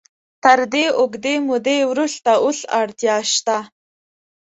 تر 0.43 0.59
دې 0.73 0.85
اوږدې 0.99 1.35
مودې 1.47 1.79
وروسته 1.91 2.31
اوس 2.43 2.59
اړتیا 2.81 3.17
شته. 3.33 3.57